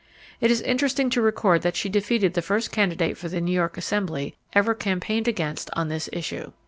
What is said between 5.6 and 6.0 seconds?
on